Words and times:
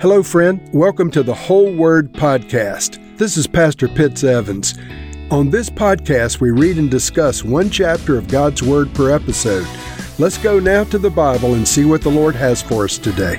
Hello, 0.00 0.22
friend. 0.22 0.60
Welcome 0.72 1.10
to 1.12 1.22
the 1.22 1.34
Whole 1.34 1.72
Word 1.72 2.12
Podcast. 2.12 2.98
This 3.18 3.36
is 3.36 3.46
Pastor 3.46 3.86
Pitts 3.86 4.24
Evans. 4.24 4.74
On 5.30 5.48
this 5.48 5.70
podcast, 5.70 6.40
we 6.40 6.50
read 6.50 6.78
and 6.78 6.90
discuss 6.90 7.44
one 7.44 7.70
chapter 7.70 8.18
of 8.18 8.26
God's 8.26 8.62
Word 8.62 8.92
per 8.94 9.10
episode. 9.10 9.66
Let's 10.18 10.38
go 10.38 10.58
now 10.58 10.82
to 10.84 10.98
the 10.98 11.10
Bible 11.10 11.54
and 11.54 11.66
see 11.66 11.84
what 11.84 12.02
the 12.02 12.10
Lord 12.10 12.34
has 12.34 12.60
for 12.60 12.84
us 12.84 12.98
today. 12.98 13.38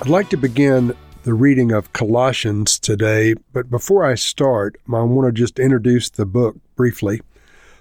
I'd 0.00 0.08
like 0.08 0.30
to 0.30 0.36
begin 0.36 0.96
the 1.24 1.34
reading 1.34 1.72
of 1.72 1.92
Colossians 1.92 2.78
today, 2.78 3.34
but 3.52 3.70
before 3.70 4.04
I 4.04 4.14
start, 4.14 4.76
I 4.88 5.02
want 5.02 5.26
to 5.26 5.32
just 5.32 5.58
introduce 5.58 6.10
the 6.10 6.26
book 6.26 6.56
briefly. 6.76 7.22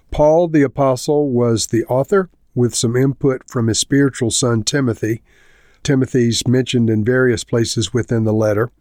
Paul 0.09 0.48
the 0.48 0.64
Apostle 0.64 1.30
was 1.30 1.68
the 1.68 1.86
author 1.86 2.30
with 2.54 2.75
some 2.75 2.96
input 2.96 3.48
from 3.48 3.68
his 3.68 3.80
spiritual 3.80 4.32
son 4.32 4.64
Timothy. 4.64 5.21
Timothy's 5.84 6.48
mentioned 6.48 6.89
in 6.89 7.04
various 7.04 7.43
places 7.43 7.93
within 7.93 8.24
the 8.24 8.33
letter. 8.33 8.71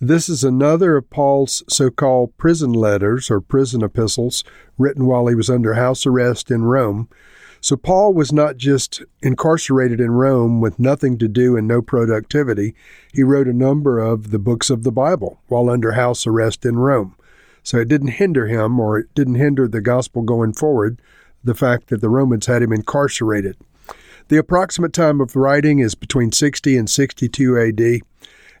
This 0.00 0.28
is 0.28 0.44
another 0.44 0.96
of 0.96 1.10
Paul's 1.10 1.64
so 1.68 1.90
called 1.90 2.36
prison 2.36 2.72
letters 2.72 3.30
or 3.30 3.40
prison 3.40 3.82
epistles 3.82 4.44
written 4.76 5.06
while 5.06 5.26
he 5.26 5.34
was 5.34 5.50
under 5.50 5.74
house 5.74 6.06
arrest 6.06 6.52
in 6.52 6.62
Rome. 6.62 7.08
So 7.60 7.76
Paul 7.76 8.14
was 8.14 8.32
not 8.32 8.56
just 8.56 9.02
incarcerated 9.22 10.00
in 10.00 10.12
Rome 10.12 10.60
with 10.60 10.78
nothing 10.78 11.18
to 11.18 11.26
do 11.26 11.56
and 11.56 11.66
no 11.66 11.82
productivity. 11.82 12.76
He 13.12 13.24
wrote 13.24 13.48
a 13.48 13.52
number 13.52 13.98
of 13.98 14.30
the 14.30 14.38
books 14.38 14.70
of 14.70 14.84
the 14.84 14.92
Bible 14.92 15.40
while 15.48 15.68
under 15.68 15.92
house 15.92 16.28
arrest 16.28 16.64
in 16.64 16.78
Rome. 16.78 17.16
So 17.64 17.78
it 17.78 17.88
didn't 17.88 18.08
hinder 18.08 18.46
him 18.46 18.78
or 18.78 19.00
it 19.00 19.14
didn't 19.16 19.34
hinder 19.34 19.66
the 19.66 19.80
gospel 19.80 20.22
going 20.22 20.52
forward, 20.52 21.02
the 21.42 21.56
fact 21.56 21.88
that 21.88 22.00
the 22.00 22.08
Romans 22.08 22.46
had 22.46 22.62
him 22.62 22.72
incarcerated. 22.72 23.56
The 24.28 24.36
approximate 24.36 24.92
time 24.92 25.22
of 25.22 25.36
writing 25.36 25.78
is 25.78 25.94
between 25.94 26.32
60 26.32 26.76
and 26.76 26.88
62 26.88 27.58
AD. 27.58 28.00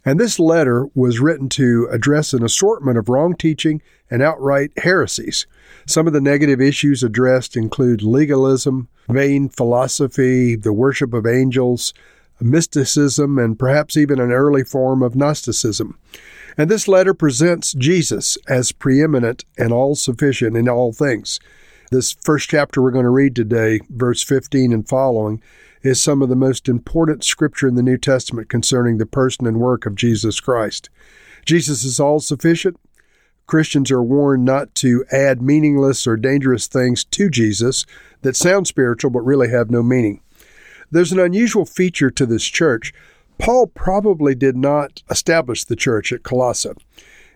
And 0.02 0.18
this 0.18 0.38
letter 0.38 0.86
was 0.94 1.20
written 1.20 1.50
to 1.50 1.86
address 1.90 2.32
an 2.32 2.42
assortment 2.42 2.96
of 2.96 3.10
wrong 3.10 3.36
teaching 3.36 3.82
and 4.10 4.22
outright 4.22 4.70
heresies. 4.78 5.46
Some 5.86 6.06
of 6.06 6.14
the 6.14 6.22
negative 6.22 6.58
issues 6.58 7.02
addressed 7.02 7.54
include 7.54 8.00
legalism, 8.00 8.88
vain 9.10 9.50
philosophy, 9.50 10.56
the 10.56 10.72
worship 10.72 11.12
of 11.12 11.26
angels, 11.26 11.92
mysticism, 12.40 13.38
and 13.38 13.58
perhaps 13.58 13.94
even 13.98 14.20
an 14.20 14.32
early 14.32 14.64
form 14.64 15.02
of 15.02 15.14
Gnosticism. 15.14 15.98
And 16.56 16.70
this 16.70 16.88
letter 16.88 17.12
presents 17.12 17.74
Jesus 17.74 18.38
as 18.48 18.72
preeminent 18.72 19.44
and 19.58 19.70
all 19.70 19.96
sufficient 19.96 20.56
in 20.56 20.66
all 20.66 20.94
things. 20.94 21.38
This 21.90 22.12
first 22.12 22.50
chapter 22.50 22.82
we're 22.82 22.90
going 22.90 23.04
to 23.04 23.10
read 23.10 23.34
today, 23.34 23.80
verse 23.88 24.22
15 24.22 24.72
and 24.72 24.86
following, 24.86 25.42
is 25.82 26.00
some 26.00 26.22
of 26.22 26.28
the 26.28 26.36
most 26.36 26.68
important 26.68 27.24
scripture 27.24 27.68
in 27.68 27.74
the 27.74 27.82
New 27.82 27.98
Testament 27.98 28.48
concerning 28.48 28.98
the 28.98 29.06
person 29.06 29.46
and 29.46 29.60
work 29.60 29.86
of 29.86 29.94
Jesus 29.94 30.40
Christ. 30.40 30.90
Jesus 31.44 31.84
is 31.84 32.00
all 32.00 32.20
sufficient. 32.20 32.78
Christians 33.46 33.90
are 33.90 34.02
warned 34.02 34.44
not 34.44 34.74
to 34.76 35.04
add 35.10 35.40
meaningless 35.40 36.06
or 36.06 36.16
dangerous 36.16 36.66
things 36.66 37.04
to 37.04 37.30
Jesus 37.30 37.86
that 38.20 38.36
sound 38.36 38.66
spiritual 38.66 39.10
but 39.10 39.24
really 39.24 39.48
have 39.48 39.70
no 39.70 39.82
meaning. 39.82 40.20
There's 40.90 41.12
an 41.12 41.18
unusual 41.18 41.64
feature 41.64 42.10
to 42.10 42.26
this 42.26 42.44
church. 42.44 42.92
Paul 43.38 43.68
probably 43.68 44.34
did 44.34 44.56
not 44.56 45.02
establish 45.10 45.64
the 45.64 45.76
church 45.76 46.12
at 46.12 46.22
Colossae. 46.22 46.70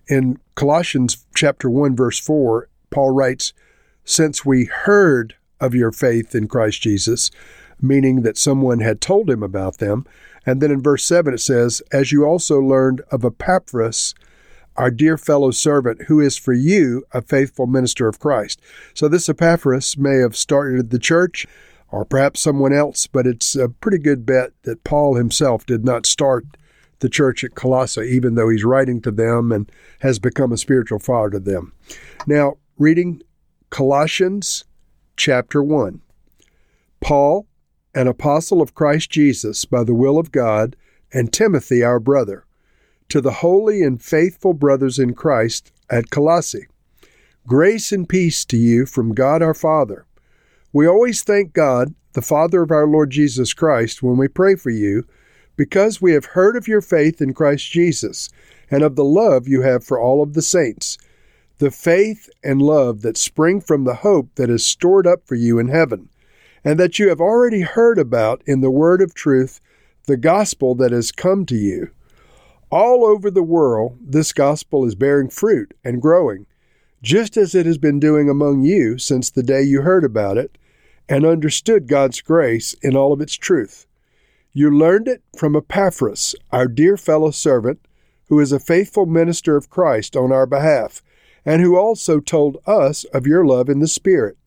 In 0.08 0.38
Colossians 0.54 1.24
chapter 1.34 1.70
1 1.70 1.96
verse 1.96 2.18
4, 2.18 2.68
Paul 2.90 3.10
writes, 3.12 3.52
"Since 4.04 4.44
we 4.44 4.64
heard 4.64 5.36
of 5.60 5.74
your 5.74 5.92
faith 5.92 6.34
in 6.34 6.48
Christ 6.48 6.82
Jesus, 6.82 7.30
meaning 7.80 8.22
that 8.22 8.38
someone 8.38 8.80
had 8.80 9.00
told 9.00 9.30
him 9.30 9.42
about 9.42 9.78
them. 9.78 10.06
And 10.44 10.60
then 10.60 10.70
in 10.70 10.82
verse 10.82 11.04
7 11.04 11.34
it 11.34 11.38
says, 11.38 11.82
As 11.92 12.12
you 12.12 12.24
also 12.24 12.60
learned 12.60 13.02
of 13.10 13.24
Epaphras, 13.24 14.14
our 14.76 14.90
dear 14.90 15.18
fellow 15.18 15.50
servant, 15.50 16.02
who 16.02 16.20
is 16.20 16.36
for 16.36 16.52
you 16.52 17.04
a 17.12 17.22
faithful 17.22 17.66
minister 17.66 18.08
of 18.08 18.18
Christ. 18.18 18.60
So 18.94 19.08
this 19.08 19.28
Epaphras 19.28 19.96
may 19.96 20.16
have 20.16 20.36
started 20.36 20.90
the 20.90 20.98
church 20.98 21.46
or 21.90 22.04
perhaps 22.04 22.40
someone 22.40 22.72
else, 22.72 23.06
but 23.06 23.26
it's 23.26 23.54
a 23.54 23.68
pretty 23.68 23.98
good 23.98 24.24
bet 24.24 24.52
that 24.62 24.82
Paul 24.82 25.16
himself 25.16 25.66
did 25.66 25.84
not 25.84 26.06
start 26.06 26.46
the 27.00 27.10
church 27.10 27.44
at 27.44 27.54
Colossae, 27.54 28.00
even 28.02 28.34
though 28.34 28.48
he's 28.48 28.64
writing 28.64 29.02
to 29.02 29.10
them 29.10 29.52
and 29.52 29.70
has 30.00 30.18
become 30.18 30.52
a 30.52 30.56
spiritual 30.56 30.98
father 30.98 31.30
to 31.30 31.40
them. 31.40 31.72
Now, 32.26 32.54
reading 32.78 33.22
Colossians 33.68 34.64
chapter 35.16 35.62
1. 35.62 36.00
Paul, 37.00 37.46
an 37.94 38.08
apostle 38.08 38.62
of 38.62 38.74
Christ 38.74 39.10
Jesus 39.10 39.64
by 39.64 39.84
the 39.84 39.94
will 39.94 40.18
of 40.18 40.32
God, 40.32 40.76
and 41.12 41.32
Timothy, 41.32 41.82
our 41.82 42.00
brother, 42.00 42.44
to 43.10 43.20
the 43.20 43.32
holy 43.32 43.82
and 43.82 44.02
faithful 44.02 44.54
brothers 44.54 44.98
in 44.98 45.14
Christ 45.14 45.70
at 45.90 46.10
Colossae. 46.10 46.66
Grace 47.46 47.92
and 47.92 48.08
peace 48.08 48.44
to 48.46 48.56
you 48.56 48.86
from 48.86 49.12
God 49.12 49.42
our 49.42 49.52
Father. 49.52 50.06
We 50.72 50.86
always 50.86 51.22
thank 51.22 51.52
God, 51.52 51.94
the 52.14 52.22
Father 52.22 52.62
of 52.62 52.70
our 52.70 52.86
Lord 52.86 53.10
Jesus 53.10 53.52
Christ, 53.52 54.02
when 54.02 54.16
we 54.16 54.28
pray 54.28 54.54
for 54.54 54.70
you, 54.70 55.06
because 55.56 56.00
we 56.00 56.12
have 56.12 56.24
heard 56.24 56.56
of 56.56 56.66
your 56.66 56.80
faith 56.80 57.20
in 57.20 57.34
Christ 57.34 57.70
Jesus 57.70 58.30
and 58.70 58.82
of 58.82 58.96
the 58.96 59.04
love 59.04 59.46
you 59.46 59.60
have 59.60 59.84
for 59.84 60.00
all 60.00 60.22
of 60.22 60.32
the 60.32 60.40
saints, 60.40 60.96
the 61.58 61.70
faith 61.70 62.30
and 62.42 62.62
love 62.62 63.02
that 63.02 63.18
spring 63.18 63.60
from 63.60 63.84
the 63.84 63.96
hope 63.96 64.34
that 64.36 64.48
is 64.48 64.64
stored 64.64 65.06
up 65.06 65.26
for 65.26 65.34
you 65.34 65.58
in 65.58 65.68
heaven 65.68 66.08
and 66.64 66.78
that 66.78 66.98
you 66.98 67.08
have 67.08 67.20
already 67.20 67.62
heard 67.62 67.98
about 67.98 68.42
in 68.46 68.60
the 68.60 68.70
word 68.70 69.02
of 69.02 69.14
truth 69.14 69.60
the 70.06 70.16
gospel 70.16 70.74
that 70.74 70.92
has 70.92 71.12
come 71.12 71.46
to 71.46 71.56
you. 71.56 71.90
All 72.70 73.04
over 73.04 73.30
the 73.30 73.42
world, 73.42 73.98
this 74.00 74.32
gospel 74.32 74.84
is 74.84 74.94
bearing 74.94 75.28
fruit 75.28 75.74
and 75.84 76.00
growing, 76.00 76.46
just 77.02 77.36
as 77.36 77.54
it 77.54 77.66
has 77.66 77.78
been 77.78 78.00
doing 78.00 78.28
among 78.28 78.62
you 78.62 78.98
since 78.98 79.30
the 79.30 79.42
day 79.42 79.62
you 79.62 79.82
heard 79.82 80.04
about 80.04 80.38
it 80.38 80.56
and 81.08 81.26
understood 81.26 81.88
God's 81.88 82.20
grace 82.20 82.74
in 82.82 82.96
all 82.96 83.12
of 83.12 83.20
its 83.20 83.34
truth. 83.34 83.86
You 84.52 84.70
learned 84.70 85.08
it 85.08 85.22
from 85.36 85.56
Epaphras, 85.56 86.34
our 86.50 86.68
dear 86.68 86.96
fellow 86.96 87.30
servant, 87.30 87.86
who 88.28 88.38
is 88.40 88.52
a 88.52 88.60
faithful 88.60 89.06
minister 89.06 89.56
of 89.56 89.70
Christ 89.70 90.16
on 90.16 90.32
our 90.32 90.46
behalf, 90.46 91.02
and 91.44 91.60
who 91.60 91.76
also 91.76 92.20
told 92.20 92.58
us 92.66 93.04
of 93.04 93.26
your 93.26 93.44
love 93.44 93.68
in 93.68 93.80
the 93.80 93.88
Spirit. 93.88 94.38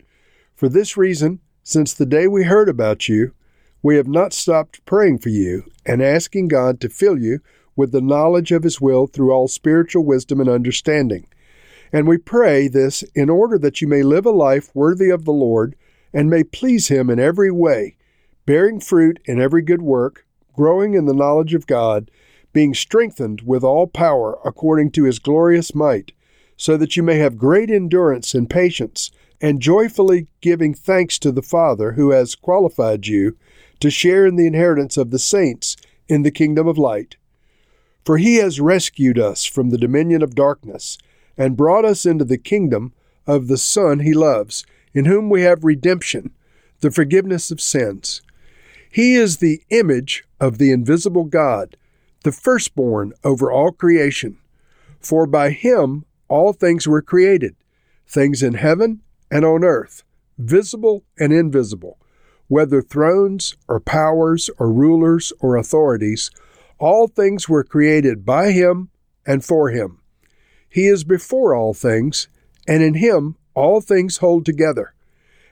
For 0.55 0.69
this 0.69 0.95
reason, 0.95 1.39
since 1.67 1.95
the 1.95 2.05
day 2.05 2.27
we 2.27 2.43
heard 2.43 2.69
about 2.69 3.09
you, 3.09 3.33
we 3.81 3.95
have 3.95 4.07
not 4.07 4.33
stopped 4.33 4.85
praying 4.85 5.17
for 5.17 5.29
you 5.29 5.63
and 5.83 5.99
asking 5.99 6.47
God 6.47 6.79
to 6.79 6.89
fill 6.89 7.17
you 7.17 7.39
with 7.75 7.91
the 7.91 8.01
knowledge 8.01 8.51
of 8.51 8.61
His 8.61 8.79
will 8.79 9.07
through 9.07 9.31
all 9.31 9.47
spiritual 9.47 10.05
wisdom 10.05 10.39
and 10.39 10.47
understanding. 10.47 11.27
And 11.91 12.07
we 12.07 12.19
pray 12.19 12.67
this 12.67 13.01
in 13.15 13.31
order 13.31 13.57
that 13.57 13.81
you 13.81 13.87
may 13.87 14.03
live 14.03 14.27
a 14.27 14.31
life 14.31 14.69
worthy 14.75 15.09
of 15.09 15.25
the 15.25 15.33
Lord 15.33 15.75
and 16.13 16.29
may 16.29 16.43
please 16.43 16.89
Him 16.89 17.09
in 17.09 17.19
every 17.19 17.49
way, 17.49 17.97
bearing 18.45 18.79
fruit 18.79 19.19
in 19.25 19.41
every 19.41 19.63
good 19.63 19.81
work, 19.81 20.23
growing 20.53 20.93
in 20.93 21.05
the 21.05 21.15
knowledge 21.15 21.55
of 21.55 21.65
God, 21.65 22.11
being 22.53 22.75
strengthened 22.75 23.41
with 23.41 23.63
all 23.63 23.87
power 23.87 24.37
according 24.45 24.91
to 24.91 25.05
His 25.05 25.17
glorious 25.17 25.73
might, 25.73 26.11
so 26.57 26.77
that 26.77 26.95
you 26.95 27.01
may 27.01 27.17
have 27.17 27.39
great 27.39 27.71
endurance 27.71 28.35
and 28.35 28.51
patience 28.51 29.09
and 29.41 29.61
joyfully 29.61 30.27
giving 30.41 30.73
thanks 30.73 31.19
to 31.19 31.31
the 31.31 31.41
Father 31.41 31.93
who 31.93 32.11
has 32.11 32.35
qualified 32.35 33.07
you 33.07 33.37
to 33.79 33.89
share 33.89 34.25
in 34.25 34.35
the 34.35 34.47
inheritance 34.47 34.97
of 34.97 35.11
the 35.11 35.19
saints 35.19 35.75
in 36.07 36.23
the 36.23 36.31
kingdom 36.31 36.67
of 36.67 36.77
light. 36.77 37.17
For 38.03 38.17
he 38.17 38.35
has 38.35 38.61
rescued 38.61 39.17
us 39.17 39.45
from 39.45 39.69
the 39.69 39.77
dominion 39.77 40.21
of 40.21 40.35
darkness 40.35 40.97
and 41.37 41.57
brought 41.57 41.85
us 41.85 42.05
into 42.05 42.23
the 42.23 42.37
kingdom 42.37 42.93
of 43.27 43.47
the 43.47 43.57
Son 43.57 43.99
he 43.99 44.13
loves, 44.13 44.65
in 44.93 45.05
whom 45.05 45.29
we 45.29 45.41
have 45.41 45.63
redemption, 45.63 46.31
the 46.79 46.91
forgiveness 46.91 47.51
of 47.51 47.59
sins. 47.59 48.21
He 48.89 49.15
is 49.15 49.37
the 49.37 49.61
image 49.69 50.23
of 50.39 50.57
the 50.57 50.71
invisible 50.71 51.25
God, 51.25 51.75
the 52.23 52.31
firstborn 52.31 53.13
over 53.23 53.51
all 53.51 53.71
creation. 53.71 54.37
For 54.99 55.25
by 55.25 55.49
him 55.49 56.05
all 56.27 56.53
things 56.53 56.87
were 56.87 57.01
created, 57.01 57.55
things 58.07 58.41
in 58.41 58.53
heaven 58.53 59.01
and 59.31 59.45
on 59.45 59.63
earth, 59.63 60.03
visible 60.37 61.03
and 61.19 61.33
invisible, 61.33 61.97
whether 62.47 62.81
thrones 62.81 63.55
or 63.67 63.79
powers 63.79 64.49
or 64.57 64.71
rulers 64.71 65.33
or 65.39 65.55
authorities, 65.55 66.29
all 66.77 67.07
things 67.07 67.49
were 67.49 67.63
created 67.63 68.25
by 68.25 68.51
him 68.51 68.89
and 69.25 69.43
for 69.43 69.69
him. 69.69 69.99
He 70.69 70.87
is 70.87 71.03
before 71.03 71.55
all 71.55 71.73
things, 71.73 72.27
and 72.67 72.83
in 72.83 72.95
him 72.95 73.37
all 73.53 73.81
things 73.81 74.17
hold 74.17 74.45
together. 74.45 74.93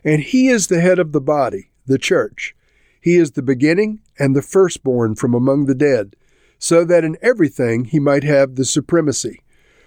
And 0.03 0.21
he 0.21 0.49
is 0.49 0.67
the 0.67 0.81
head 0.81 0.99
of 0.99 1.13
the 1.13 1.21
body, 1.21 1.71
the 1.85 1.97
church. 1.97 2.55
He 2.99 3.15
is 3.15 3.31
the 3.31 3.41
beginning 3.41 4.01
and 4.19 4.35
the 4.35 4.41
firstborn 4.41 5.15
from 5.15 5.33
among 5.33 5.65
the 5.65 5.75
dead, 5.75 6.15
so 6.59 6.83
that 6.85 7.03
in 7.03 7.17
everything 7.21 7.85
he 7.85 7.99
might 7.99 8.23
have 8.23 8.55
the 8.55 8.65
supremacy. 8.65 9.42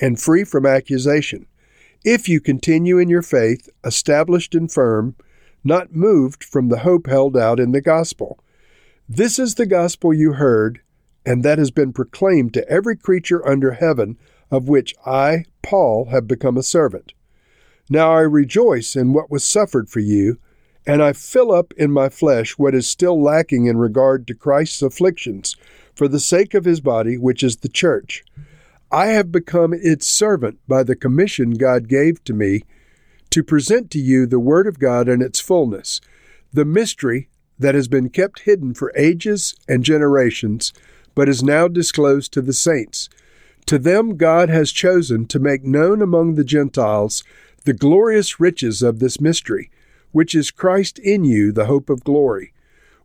and 0.00 0.20
free 0.20 0.44
from 0.44 0.66
accusation. 0.66 1.46
If 2.04 2.28
you 2.28 2.40
continue 2.40 2.98
in 2.98 3.10
your 3.10 3.22
faith, 3.22 3.68
established 3.84 4.54
and 4.54 4.72
firm, 4.72 5.14
not 5.62 5.94
moved 5.94 6.42
from 6.42 6.68
the 6.68 6.78
hope 6.78 7.06
held 7.06 7.36
out 7.36 7.60
in 7.60 7.72
the 7.72 7.82
gospel. 7.82 8.38
This 9.08 9.38
is 9.38 9.56
the 9.56 9.66
gospel 9.66 10.14
you 10.14 10.32
heard, 10.32 10.80
and 11.26 11.42
that 11.42 11.58
has 11.58 11.70
been 11.70 11.92
proclaimed 11.92 12.54
to 12.54 12.68
every 12.68 12.96
creature 12.96 13.46
under 13.46 13.72
heaven, 13.72 14.16
of 14.50 14.68
which 14.68 14.94
I, 15.04 15.44
Paul, 15.62 16.06
have 16.06 16.26
become 16.26 16.56
a 16.56 16.62
servant. 16.62 17.12
Now 17.90 18.12
I 18.12 18.20
rejoice 18.20 18.96
in 18.96 19.12
what 19.12 19.30
was 19.30 19.44
suffered 19.44 19.90
for 19.90 20.00
you, 20.00 20.38
and 20.86 21.02
I 21.02 21.12
fill 21.12 21.52
up 21.52 21.74
in 21.76 21.90
my 21.90 22.08
flesh 22.08 22.56
what 22.56 22.74
is 22.74 22.88
still 22.88 23.20
lacking 23.20 23.66
in 23.66 23.76
regard 23.76 24.26
to 24.28 24.34
Christ's 24.34 24.80
afflictions, 24.80 25.56
for 25.94 26.08
the 26.08 26.20
sake 26.20 26.54
of 26.54 26.64
his 26.64 26.80
body, 26.80 27.18
which 27.18 27.42
is 27.42 27.58
the 27.58 27.68
church. 27.68 28.24
I 28.92 29.08
have 29.08 29.30
become 29.30 29.72
its 29.72 30.06
servant 30.06 30.58
by 30.66 30.82
the 30.82 30.96
commission 30.96 31.52
God 31.52 31.86
gave 31.86 32.24
to 32.24 32.34
me 32.34 32.62
to 33.30 33.44
present 33.44 33.88
to 33.92 34.00
you 34.00 34.26
the 34.26 34.40
Word 34.40 34.66
of 34.66 34.80
God 34.80 35.08
in 35.08 35.22
its 35.22 35.38
fullness, 35.38 36.00
the 36.52 36.64
mystery 36.64 37.28
that 37.56 37.76
has 37.76 37.86
been 37.86 38.08
kept 38.10 38.40
hidden 38.40 38.74
for 38.74 38.92
ages 38.96 39.54
and 39.68 39.84
generations, 39.84 40.72
but 41.14 41.28
is 41.28 41.42
now 41.42 41.68
disclosed 41.68 42.32
to 42.32 42.42
the 42.42 42.52
saints. 42.52 43.08
To 43.66 43.78
them 43.78 44.16
God 44.16 44.48
has 44.48 44.72
chosen 44.72 45.26
to 45.26 45.38
make 45.38 45.62
known 45.62 46.02
among 46.02 46.34
the 46.34 46.42
Gentiles 46.42 47.22
the 47.64 47.72
glorious 47.72 48.40
riches 48.40 48.82
of 48.82 48.98
this 48.98 49.20
mystery, 49.20 49.70
which 50.10 50.34
is 50.34 50.50
Christ 50.50 50.98
in 50.98 51.24
you, 51.24 51.52
the 51.52 51.66
hope 51.66 51.90
of 51.90 52.02
glory. 52.02 52.52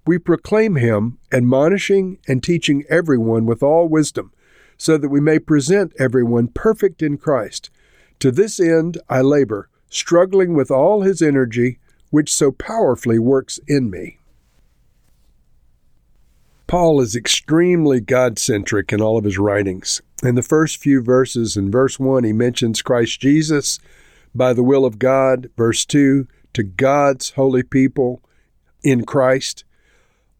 We 0.07 0.17
proclaim 0.17 0.77
him, 0.77 1.19
admonishing 1.31 2.17
and 2.27 2.41
teaching 2.41 2.85
everyone 2.89 3.45
with 3.45 3.61
all 3.61 3.87
wisdom, 3.87 4.31
so 4.77 4.97
that 4.97 5.09
we 5.09 5.19
may 5.19 5.39
present 5.39 5.93
everyone 5.99 6.47
perfect 6.47 7.01
in 7.01 7.17
Christ. 7.17 7.69
To 8.19 8.31
this 8.31 8.59
end 8.59 8.97
I 9.09 9.21
labor 9.21 9.69
struggling 9.89 10.53
with 10.53 10.69
all 10.69 11.01
his 11.01 11.21
energy, 11.21 11.79
which 12.09 12.33
so 12.33 12.51
powerfully 12.51 13.19
works 13.19 13.59
in 13.67 13.89
me. 13.89 14.17
Paul 16.67 16.99
is 16.99 17.15
extremely 17.15 18.01
God 18.01 18.39
centric 18.39 18.91
in 18.91 19.01
all 19.01 19.17
of 19.17 19.23
his 19.23 19.37
writings. 19.37 20.01
In 20.23 20.35
the 20.35 20.41
first 20.41 20.77
few 20.77 21.01
verses, 21.01 21.55
in 21.55 21.69
verse 21.69 21.99
1, 21.99 22.23
he 22.23 22.33
mentions 22.33 22.81
Christ 22.81 23.19
Jesus 23.21 23.79
by 24.33 24.51
the 24.51 24.63
will 24.63 24.83
of 24.83 24.97
God. 24.97 25.49
Verse 25.55 25.85
2, 25.85 26.27
to 26.53 26.63
God's 26.63 27.31
holy 27.31 27.63
people 27.63 28.21
in 28.81 29.05
Christ. 29.05 29.64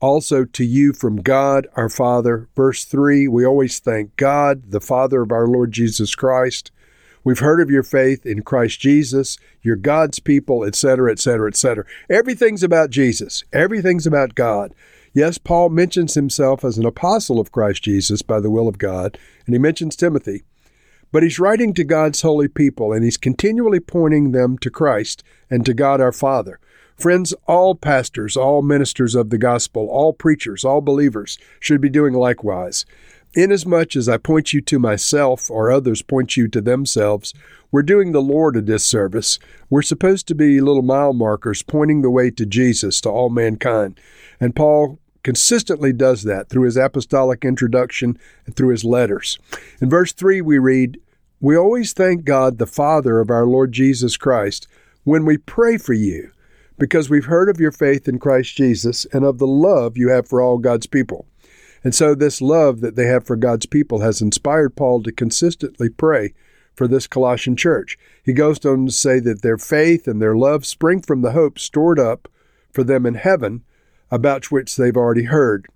Also 0.06 0.46
to 0.46 0.64
you 0.64 0.94
from 0.94 1.16
God 1.16 1.66
our 1.76 1.90
Father. 1.90 2.48
Verse 2.56 2.86
3, 2.86 3.28
we 3.28 3.44
always 3.44 3.80
thank 3.80 4.16
God, 4.18 4.70
the 4.70 4.80
Father 4.80 5.24
of 5.24 5.32
our 5.32 5.48
Lord 5.48 5.72
Jesus 5.72 6.14
Christ, 6.14 6.72
We've 7.24 7.40
heard 7.40 7.60
of 7.60 7.72
your 7.72 7.82
faith 7.82 8.24
in 8.24 8.44
Christ 8.44 8.80
Jesus, 8.80 9.40
you're 9.64 9.76
God's 9.76 10.20
people, 10.20 10.64
etc., 10.64 11.12
etc., 11.12 11.48
etc. 11.48 11.86
Everything's 12.08 12.62
about 12.62 12.92
Jesus. 12.92 13.44
Everything's 13.52 14.06
about 14.06 14.36
God. 14.36 14.76
Yes, 15.12 15.40
Paul 15.40 15.70
mentions 15.70 16.14
himself 16.14 16.64
as 16.64 16.78
an 16.78 16.86
apostle 16.86 17.40
of 17.40 17.52
Christ 17.52 17.84
Jesus 17.84 18.22
by 18.22 18.40
the 18.40 18.52
will 18.52 18.68
of 18.68 18.78
God, 18.78 19.18
and 19.48 19.56
he 19.56 19.60
mentions 19.60 19.96
Timothy. 19.96 20.44
But 21.12 21.24
he's 21.24 21.40
writing 21.40 21.74
to 21.74 21.84
God's 21.84 22.22
holy 22.22 22.48
people, 22.48 22.94
and 22.94 23.04
he's 23.04 23.18
continually 23.18 23.80
pointing 23.80 24.34
them 24.34 24.60
to 24.60 24.70
Christ 24.70 25.24
and 25.50 25.66
to 25.66 25.74
God 25.74 26.00
our 26.00 26.12
Father. 26.12 26.60
Friends, 26.98 27.34
all 27.46 27.76
pastors, 27.76 28.38
all 28.38 28.62
ministers 28.62 29.16
of 29.16 29.30
the 29.30 29.38
gospel, 29.38 29.88
all 29.90 30.14
preachers, 30.14 30.64
all 30.64 30.82
believers 30.82 31.38
should 31.60 31.82
be 31.82 31.90
doing 31.90 32.14
likewise. 32.14 32.86
Inasmuch 33.34 33.98
as 33.98 34.08
I 34.08 34.18
point 34.18 34.54
you 34.54 34.62
to 34.62 34.80
myself 34.80 35.52
or 35.52 35.70
others 35.70 36.02
point 36.02 36.38
you 36.38 36.48
to 36.48 36.62
themselves, 36.62 37.34
we're 37.70 37.84
doing 37.84 38.14
the 38.14 38.22
Lord 38.22 38.56
a 38.56 38.62
disservice. 38.62 39.40
We're 39.70 39.82
supposed 39.82 40.26
to 40.30 40.36
be 40.36 40.62
little 40.62 40.82
mile 40.82 41.12
markers 41.12 41.62
pointing 41.62 42.02
the 42.02 42.10
way 42.10 42.32
to 42.32 42.46
Jesus 42.46 43.02
to 43.02 43.10
all 43.10 43.30
mankind. 43.30 44.00
And 44.40 44.56
Paul 44.56 45.00
consistently 45.22 45.92
does 45.92 46.24
that 46.24 46.48
through 46.48 46.64
his 46.64 46.78
apostolic 46.78 47.44
introduction 47.44 48.18
and 48.46 48.56
through 48.56 48.70
his 48.70 48.86
letters. 48.86 49.38
In 49.82 49.90
verse 49.90 50.14
3, 50.14 50.40
we 50.40 50.58
read, 50.60 50.98
We 51.42 51.58
always 51.58 51.92
thank 51.92 52.24
God, 52.24 52.58
the 52.58 52.66
Father 52.66 53.20
of 53.20 53.30
our 53.30 53.46
Lord 53.46 53.74
Jesus 53.74 54.16
Christ, 54.16 54.68
when 55.04 55.26
we 55.26 55.38
pray 55.38 55.78
for 55.78 55.94
you, 55.94 56.32
because 56.78 57.10
we've 57.10 57.26
heard 57.26 57.50
of 57.50 57.60
your 57.60 57.72
faith 57.72 58.08
in 58.08 58.20
Christ 58.20 58.56
Jesus 58.56 59.06
and 59.14 59.24
of 59.24 59.38
the 59.38 59.48
love 59.48 59.98
you 59.98 60.10
have 60.10 60.28
for 60.28 60.42
all 60.42 60.58
God's 60.58 60.88
people 60.88 61.26
and 61.86 61.94
so, 61.94 62.16
this 62.16 62.42
love 62.42 62.82
that 62.82 62.96
they 62.96 63.06
have 63.06 63.28
for 63.28 63.36
God's 63.36 63.68
people 63.68 64.00
has 64.00 64.20
inspired 64.20 64.76
Paul 64.76 65.04
to 65.04 65.12
consistently 65.12 65.88
pray 65.88 66.34
for 66.74 66.88
this 66.88 67.06
Colossian 67.06 67.56
church. 67.56 67.96
He 68.24 68.34
goes 68.34 68.66
on 68.66 68.88
to 68.88 68.92
say 68.92 69.20
that 69.20 69.44
their 69.44 69.60
faith 69.60 70.08
and 70.08 70.20
their 70.20 70.36
love 70.36 70.66
spring 70.66 71.00
from 71.00 71.22
the 71.22 71.34
hope 71.34 71.60
stored 71.60 72.00
up 72.00 72.28
for 72.72 72.84
them 72.84 73.06
in 73.06 73.14
heaven, 73.14 73.64
about 74.10 74.52
which 74.52 74.76
they've 74.76 74.98
already 74.98 75.26
heard. 75.26 75.68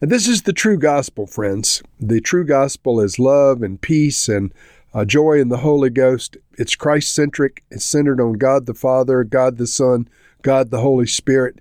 And 0.00 0.10
this 0.10 0.26
is 0.26 0.42
the 0.42 0.54
true 0.54 0.78
gospel, 0.78 1.26
friends. 1.26 1.82
The 2.00 2.22
true 2.22 2.46
gospel 2.46 2.98
is 2.98 3.18
love 3.18 3.62
and 3.62 3.78
peace 3.78 4.30
and 4.30 4.54
uh, 4.94 5.04
joy 5.04 5.38
in 5.38 5.50
the 5.50 5.58
Holy 5.58 5.90
Ghost. 5.90 6.38
It's 6.56 6.74
Christ 6.74 7.14
centric, 7.14 7.62
it's 7.70 7.84
centered 7.84 8.22
on 8.22 8.32
God 8.34 8.64
the 8.64 8.72
Father, 8.72 9.22
God 9.22 9.58
the 9.58 9.66
Son, 9.66 10.08
God 10.42 10.70
the 10.70 10.80
Holy 10.80 11.06
Spirit. 11.06 11.58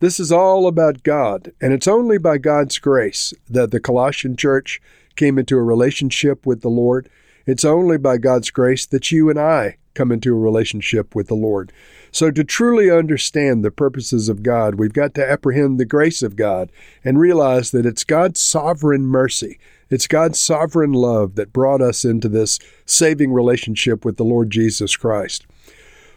This 0.00 0.20
is 0.20 0.30
all 0.30 0.66
about 0.66 1.02
God, 1.02 1.52
and 1.60 1.72
it's 1.72 1.88
only 1.88 2.18
by 2.18 2.36
God's 2.36 2.78
grace 2.78 3.32
that 3.48 3.70
the 3.70 3.80
Colossian 3.80 4.36
church 4.36 4.80
came 5.16 5.38
into 5.38 5.56
a 5.56 5.62
relationship 5.62 6.44
with 6.44 6.60
the 6.60 6.68
Lord. 6.68 7.08
It's 7.46 7.64
only 7.64 7.96
by 7.96 8.18
God's 8.18 8.50
grace 8.50 8.84
that 8.86 9.10
you 9.10 9.30
and 9.30 9.38
I 9.38 9.78
come 9.94 10.12
into 10.12 10.34
a 10.34 10.38
relationship 10.38 11.14
with 11.14 11.28
the 11.28 11.34
Lord. 11.34 11.72
So, 12.12 12.30
to 12.30 12.44
truly 12.44 12.90
understand 12.90 13.64
the 13.64 13.70
purposes 13.70 14.28
of 14.28 14.42
God, 14.42 14.76
we've 14.76 14.92
got 14.92 15.14
to 15.14 15.28
apprehend 15.28 15.80
the 15.80 15.84
grace 15.84 16.22
of 16.22 16.36
God 16.36 16.70
and 17.04 17.18
realize 17.18 17.70
that 17.70 17.86
it's 17.86 18.04
God's 18.04 18.40
sovereign 18.40 19.06
mercy, 19.06 19.58
it's 19.90 20.06
God's 20.06 20.38
sovereign 20.38 20.92
love 20.92 21.34
that 21.36 21.52
brought 21.52 21.80
us 21.80 22.04
into 22.04 22.28
this 22.28 22.58
saving 22.84 23.32
relationship 23.32 24.04
with 24.04 24.18
the 24.18 24.24
Lord 24.24 24.50
Jesus 24.50 24.96
Christ. 24.96 25.46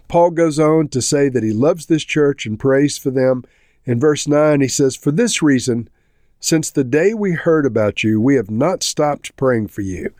Paul 0.09 0.31
goes 0.31 0.59
on 0.59 0.89
to 0.89 1.01
say 1.01 1.29
that 1.29 1.43
he 1.43 1.53
loves 1.53 1.85
this 1.85 2.03
church 2.03 2.45
and 2.45 2.59
prays 2.59 2.97
for 2.97 3.11
them 3.11 3.45
in 3.89 3.99
verse 3.99 4.27
9, 4.27 4.61
he 4.61 4.67
says, 4.67 4.95
For 4.95 5.11
this 5.11 5.41
reason, 5.41 5.89
since 6.39 6.69
the 6.69 6.83
day 6.83 7.15
we 7.15 7.31
heard 7.31 7.65
about 7.65 8.03
you, 8.03 8.21
we 8.21 8.35
have 8.35 8.51
not 8.51 8.83
stopped 8.83 9.35
praying 9.35 9.69
for 9.69 9.81
you. 9.81 10.13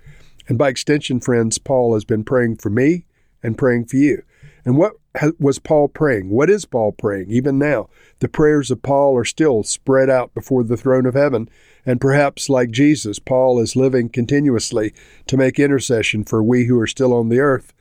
And 0.48 0.58
by 0.58 0.69
extension, 0.69 1.19
friends, 1.19 1.60
Paul 1.60 1.93
has 1.93 2.03
been 2.03 2.24
praying 2.24 2.55
for 2.55 2.72
me 2.72 3.05
and 3.43 3.60
praying 3.60 3.86
for 3.86 3.98
you. 3.98 4.24
And 4.65 4.75
what 4.75 4.93
was 5.39 5.60
Paul 5.60 5.88
praying? 5.88 6.31
What 6.31 6.50
is 6.50 6.65
Paul 6.65 6.93
praying 6.93 7.29
even 7.29 7.60
now? 7.60 7.89
The 8.19 8.27
prayers 8.27 8.72
of 8.72 8.81
Paul 8.81 9.15
are 9.17 9.25
still 9.25 9.62
spread 9.62 10.10
out 10.10 10.34
before 10.34 10.63
the 10.63 10.77
throne 10.77 11.05
of 11.05 11.13
heaven, 11.13 11.48
and 11.86 12.01
perhaps 12.01 12.50
like 12.50 12.72
Jesus, 12.72 13.19
Paul 13.19 13.60
is 13.60 13.75
living 13.75 14.10
continuously 14.10 14.93
to 15.27 15.38
make 15.38 15.60
intercession 15.60 16.24
for 16.24 16.41
we 16.43 16.65
who 16.65 16.79
are 16.79 16.88
still 16.88 17.13
on 17.13 17.29
the 17.29 17.39
earth. 17.39 17.72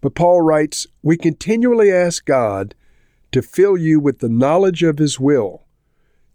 But 0.00 0.14
Paul 0.14 0.42
writes, 0.42 0.86
We 1.02 1.16
continually 1.16 1.92
ask 1.92 2.24
God 2.24 2.74
to 3.32 3.42
fill 3.42 3.76
you 3.76 4.00
with 4.00 4.20
the 4.20 4.28
knowledge 4.28 4.82
of 4.82 4.98
His 4.98 5.18
will 5.18 5.64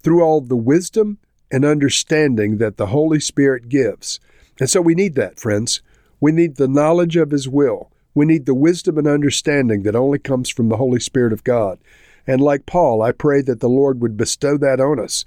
through 0.01 0.22
all 0.22 0.41
the 0.41 0.58
wisdom 0.58 1.17
and 1.50 1.63
understanding 1.63 2.58
that 2.58 2.77
the 2.77 2.88
Holy 2.88 3.20
Spirit 3.20 3.70
gives. 3.70 4.20
And 4.60 4.70
so 4.70 4.82
we 4.82 4.96
need 4.96 5.15
that, 5.15 5.39
friends. 5.39 5.82
We 6.20 6.32
need 6.32 6.55
the 6.55 6.67
knowledge 6.67 7.15
of 7.15 7.32
His 7.32 7.48
will. 7.48 7.91
We 8.13 8.25
need 8.25 8.46
the 8.46 8.53
wisdom 8.53 8.98
and 8.98 9.08
understanding 9.08 9.84
that 9.84 9.96
only 9.96 10.20
comes 10.20 10.50
from 10.50 10.70
the 10.70 10.77
Holy 10.77 11.00
Spirit 11.00 11.34
of 11.34 11.43
God. 11.43 11.79
And 12.27 12.41
like 12.41 12.65
Paul, 12.65 13.01
I 13.01 13.12
pray 13.12 13.41
that 13.41 13.60
the 13.60 13.70
Lord 13.70 14.01
would 14.01 14.17
bestow 14.17 14.58
that 14.58 14.79
on 14.79 15.00
us. 15.00 15.25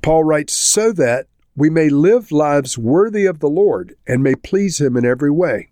Paul 0.00 0.24
writes, 0.24 0.52
so 0.52 0.92
that 0.92 1.26
we 1.56 1.70
may 1.70 1.88
live 1.88 2.32
lives 2.32 2.76
worthy 2.76 3.26
of 3.26 3.40
the 3.40 3.48
Lord 3.48 3.96
and 4.06 4.22
may 4.22 4.34
please 4.34 4.80
Him 4.80 4.96
in 4.96 5.04
every 5.04 5.30
way. 5.30 5.70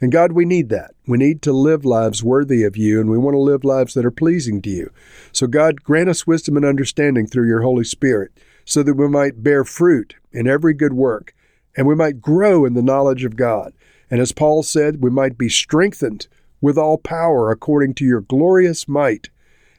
And 0.00 0.10
God, 0.10 0.32
we 0.32 0.44
need 0.44 0.70
that. 0.70 0.92
We 1.06 1.18
need 1.18 1.42
to 1.42 1.52
live 1.52 1.84
lives 1.84 2.24
worthy 2.24 2.64
of 2.64 2.76
you, 2.76 3.00
and 3.00 3.10
we 3.10 3.18
want 3.18 3.34
to 3.34 3.38
live 3.38 3.64
lives 3.64 3.94
that 3.94 4.06
are 4.06 4.10
pleasing 4.10 4.62
to 4.62 4.70
you. 4.70 4.90
So, 5.32 5.46
God, 5.46 5.82
grant 5.82 6.08
us 6.08 6.26
wisdom 6.26 6.56
and 6.56 6.64
understanding 6.64 7.26
through 7.26 7.48
your 7.48 7.62
Holy 7.62 7.84
Spirit 7.84 8.32
so 8.64 8.82
that 8.82 8.94
we 8.94 9.08
might 9.08 9.42
bear 9.42 9.64
fruit 9.64 10.14
in 10.32 10.46
every 10.46 10.74
good 10.74 10.92
work 10.94 11.34
and 11.76 11.86
we 11.86 11.94
might 11.94 12.20
grow 12.20 12.64
in 12.64 12.74
the 12.74 12.82
knowledge 12.82 13.24
of 13.24 13.36
God. 13.36 13.72
And 14.10 14.20
as 14.20 14.32
Paul 14.32 14.62
said, 14.62 15.02
we 15.02 15.10
might 15.10 15.38
be 15.38 15.48
strengthened 15.48 16.26
with 16.60 16.76
all 16.76 16.98
power 16.98 17.50
according 17.50 17.94
to 17.94 18.04
your 18.04 18.20
glorious 18.20 18.88
might 18.88 19.30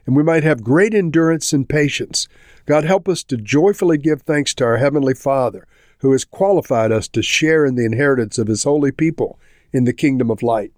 and 0.06 0.16
we 0.16 0.22
might 0.22 0.42
have 0.42 0.64
great 0.64 0.94
endurance 0.94 1.52
and 1.52 1.68
patience. 1.68 2.28
God, 2.66 2.84
help 2.84 3.08
us 3.08 3.22
to 3.24 3.36
joyfully 3.36 3.98
give 3.98 4.22
thanks 4.22 4.54
to 4.54 4.64
our 4.64 4.78
Heavenly 4.78 5.14
Father, 5.14 5.66
who 5.98 6.12
has 6.12 6.24
qualified 6.24 6.90
us 6.90 7.08
to 7.08 7.22
share 7.22 7.64
in 7.64 7.76
the 7.76 7.84
inheritance 7.84 8.38
of 8.38 8.48
His 8.48 8.64
holy 8.64 8.90
people 8.90 9.38
in 9.72 9.84
the 9.84 9.92
kingdom 9.92 10.30
of 10.30 10.42
light. 10.42 10.72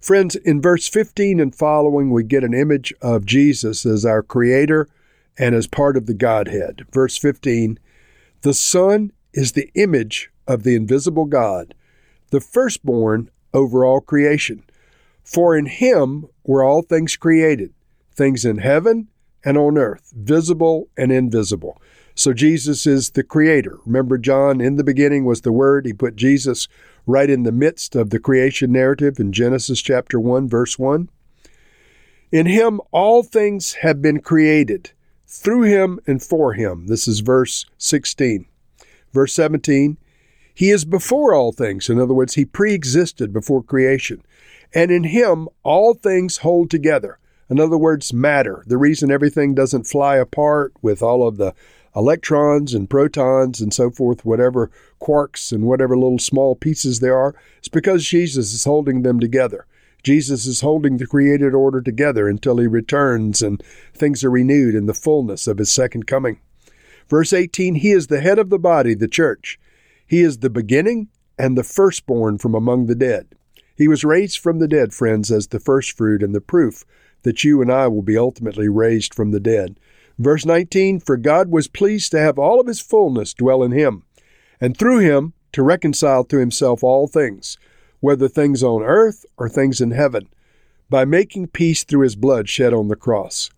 Friends, 0.00 0.34
in 0.34 0.62
verse 0.62 0.88
15 0.88 1.40
and 1.40 1.54
following, 1.54 2.10
we 2.10 2.24
get 2.24 2.44
an 2.44 2.54
image 2.54 2.94
of 3.02 3.26
Jesus 3.26 3.84
as 3.84 4.06
our 4.06 4.22
Creator 4.22 4.88
and 5.38 5.54
as 5.54 5.66
part 5.66 5.96
of 5.96 6.06
the 6.06 6.14
Godhead. 6.14 6.86
Verse 6.90 7.18
15 7.18 7.78
The 8.42 8.54
Son 8.54 9.12
is 9.32 9.52
the 9.52 9.70
image 9.74 10.30
of 10.46 10.62
the 10.62 10.74
invisible 10.74 11.26
God, 11.26 11.74
the 12.30 12.40
firstborn 12.40 13.30
over 13.52 13.84
all 13.84 14.00
creation. 14.00 14.62
For 15.22 15.56
in 15.56 15.66
Him 15.66 16.26
were 16.44 16.64
all 16.64 16.82
things 16.82 17.16
created, 17.16 17.72
things 18.14 18.44
in 18.44 18.58
heaven 18.58 19.08
and 19.44 19.56
on 19.56 19.78
earth, 19.78 20.12
visible 20.16 20.88
and 20.96 21.12
invisible. 21.12 21.80
So 22.20 22.34
Jesus 22.34 22.86
is 22.86 23.12
the 23.12 23.22
creator. 23.22 23.78
Remember, 23.86 24.18
John, 24.18 24.60
in 24.60 24.76
the 24.76 24.84
beginning 24.84 25.24
was 25.24 25.40
the 25.40 25.52
Word. 25.52 25.86
He 25.86 25.94
put 25.94 26.16
Jesus 26.16 26.68
right 27.06 27.30
in 27.30 27.44
the 27.44 27.50
midst 27.50 27.96
of 27.96 28.10
the 28.10 28.18
creation 28.18 28.70
narrative 28.72 29.18
in 29.18 29.32
Genesis 29.32 29.80
chapter 29.80 30.20
1, 30.20 30.46
verse 30.46 30.78
1. 30.78 31.08
In 32.30 32.44
him 32.44 32.78
all 32.90 33.22
things 33.22 33.72
have 33.80 34.02
been 34.02 34.20
created, 34.20 34.90
through 35.26 35.62
him 35.62 35.98
and 36.06 36.22
for 36.22 36.52
him. 36.52 36.88
This 36.88 37.08
is 37.08 37.20
verse 37.20 37.64
16. 37.78 38.44
Verse 39.14 39.32
17, 39.32 39.96
he 40.52 40.68
is 40.68 40.84
before 40.84 41.34
all 41.34 41.52
things. 41.52 41.88
In 41.88 41.98
other 41.98 42.12
words, 42.12 42.34
he 42.34 42.44
pre 42.44 42.74
existed 42.74 43.32
before 43.32 43.62
creation. 43.62 44.22
And 44.74 44.90
in 44.90 45.04
him 45.04 45.48
all 45.62 45.94
things 45.94 46.36
hold 46.36 46.68
together. 46.68 47.18
In 47.48 47.58
other 47.58 47.78
words, 47.78 48.12
matter. 48.12 48.62
The 48.66 48.76
reason 48.76 49.10
everything 49.10 49.54
doesn't 49.54 49.84
fly 49.84 50.16
apart 50.16 50.74
with 50.82 51.02
all 51.02 51.26
of 51.26 51.38
the 51.38 51.54
electrons 51.94 52.74
and 52.74 52.88
protons 52.88 53.60
and 53.60 53.74
so 53.74 53.90
forth, 53.90 54.24
whatever 54.24 54.70
quarks 55.00 55.52
and 55.52 55.64
whatever 55.64 55.96
little 55.96 56.18
small 56.18 56.54
pieces 56.54 57.00
there 57.00 57.16
are, 57.16 57.34
it's 57.58 57.68
because 57.68 58.06
Jesus 58.06 58.52
is 58.52 58.64
holding 58.64 59.02
them 59.02 59.20
together. 59.20 59.66
Jesus 60.02 60.46
is 60.46 60.62
holding 60.62 60.96
the 60.96 61.06
created 61.06 61.54
order 61.54 61.80
together 61.80 62.28
until 62.28 62.56
he 62.58 62.66
returns 62.66 63.42
and 63.42 63.62
things 63.92 64.24
are 64.24 64.30
renewed 64.30 64.74
in 64.74 64.86
the 64.86 64.94
fullness 64.94 65.46
of 65.46 65.58
his 65.58 65.70
second 65.70 66.06
coming. 66.06 66.40
Verse 67.08 67.32
18 67.32 67.76
He 67.76 67.90
is 67.90 68.06
the 68.06 68.20
head 68.20 68.38
of 68.38 68.50
the 68.50 68.58
body, 68.58 68.94
the 68.94 69.08
church. 69.08 69.58
He 70.06 70.20
is 70.20 70.38
the 70.38 70.50
beginning 70.50 71.08
and 71.38 71.56
the 71.56 71.64
firstborn 71.64 72.38
from 72.38 72.54
among 72.54 72.86
the 72.86 72.94
dead. 72.94 73.28
He 73.76 73.88
was 73.88 74.04
raised 74.04 74.38
from 74.38 74.58
the 74.58 74.68
dead, 74.68 74.92
friends, 74.92 75.30
as 75.30 75.48
the 75.48 75.60
firstfruit 75.60 76.22
and 76.22 76.34
the 76.34 76.40
proof 76.40 76.84
that 77.22 77.44
you 77.44 77.60
and 77.60 77.70
I 77.70 77.88
will 77.88 78.02
be 78.02 78.16
ultimately 78.16 78.68
raised 78.68 79.14
from 79.14 79.30
the 79.30 79.40
dead. 79.40 79.78
Verse 80.18 80.44
19 80.44 81.00
For 81.00 81.16
God 81.16 81.50
was 81.50 81.68
pleased 81.68 82.10
to 82.12 82.20
have 82.20 82.38
all 82.38 82.60
of 82.60 82.66
his 82.66 82.80
fullness 82.80 83.34
dwell 83.34 83.62
in 83.62 83.72
him, 83.72 84.04
and 84.60 84.76
through 84.76 84.98
him 84.98 85.32
to 85.52 85.62
reconcile 85.62 86.24
to 86.24 86.38
himself 86.38 86.84
all 86.84 87.06
things, 87.06 87.58
whether 88.00 88.28
things 88.28 88.62
on 88.62 88.82
earth 88.82 89.24
or 89.36 89.48
things 89.48 89.80
in 89.80 89.90
heaven, 89.90 90.28
by 90.88 91.04
making 91.04 91.46
peace 91.48 91.84
through 91.84 92.02
his 92.02 92.16
blood 92.16 92.48
shed 92.48 92.72
on 92.72 92.88
the 92.88 92.96
cross. 92.96 93.50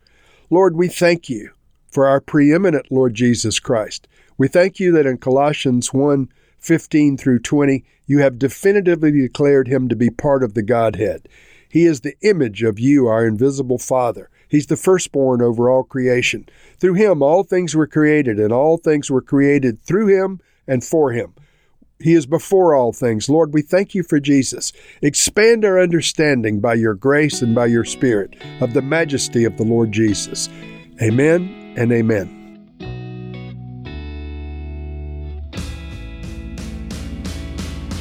Lord, 0.51 0.77
we 0.77 0.89
thank 0.89 1.29
you 1.29 1.51
for 1.91 2.07
our 2.07 2.21
preeminent 2.21 2.91
Lord 2.91 3.15
Jesus 3.15 3.59
Christ. 3.59 4.09
We 4.39 4.49
thank 4.49 4.81
you 4.81 4.93
that 4.93 5.07
in 5.07 5.19
Colossians 5.19 5.93
1 5.93 6.29
15 6.59 7.17
through 7.17 7.41
20, 7.41 7.85
you 8.07 8.19
have 8.21 8.39
definitively 8.39 9.11
declared 9.11 9.67
him 9.67 9.89
to 9.89 9.97
be 9.97 10.11
part 10.11 10.45
of 10.45 10.55
the 10.55 10.63
Godhead. 10.63 11.29
He 11.69 11.87
is 11.87 12.03
the 12.03 12.15
image 12.23 12.63
of 12.63 12.79
you, 12.79 13.09
our 13.09 13.27
invisible 13.27 13.79
Father. 13.79 14.31
He's 14.53 14.67
the 14.67 14.77
firstborn 14.77 15.41
over 15.41 15.71
all 15.71 15.83
creation. 15.83 16.47
Through 16.79 16.93
him, 16.93 17.23
all 17.23 17.43
things 17.43 17.75
were 17.75 17.87
created, 17.87 18.39
and 18.39 18.53
all 18.53 18.77
things 18.77 19.11
were 19.11 19.23
created 19.23 19.81
through 19.83 20.09
him 20.09 20.41
and 20.69 20.85
for 20.85 21.11
him. 21.11 21.33
He 21.99 22.13
is 22.13 22.27
before 22.27 22.75
all 22.75 22.93
things. 22.93 23.31
Lord, 23.31 23.55
we 23.55 23.63
thank 23.63 23.95
you 23.95 24.03
for 24.03 24.21
Jesus. 24.21 24.75
Expand 25.01 25.65
our 25.65 25.81
understanding 25.81 26.61
by 26.61 26.75
your 26.75 26.93
grace 26.93 27.41
and 27.41 27.55
by 27.55 27.65
your 27.65 27.87
Spirit 27.87 28.37
of 28.61 28.75
the 28.75 28.83
majesty 28.83 29.45
of 29.45 29.57
the 29.57 29.65
Lord 29.65 29.91
Jesus. 29.91 30.51
Amen 31.01 31.75
and 31.79 31.91
amen. 31.91 32.39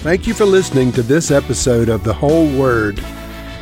Thank 0.04 0.28
you 0.28 0.34
for 0.34 0.46
listening 0.46 0.92
to 0.92 1.02
this 1.02 1.32
episode 1.32 1.88
of 1.88 2.04
The 2.04 2.14
Whole 2.14 2.52
Word. 2.60 3.02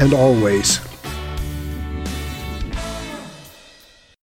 and 0.00 0.14
always. 0.14 0.89